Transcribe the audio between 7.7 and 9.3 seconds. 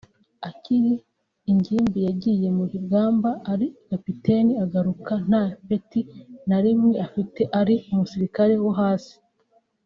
umusirikari wo hasi